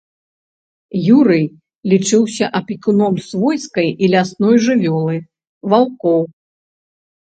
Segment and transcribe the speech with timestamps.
[1.17, 1.43] Юрый
[1.91, 5.15] лічыўся апекуном свойскай і лясной жывёлы,
[5.73, 6.21] ваўкоў.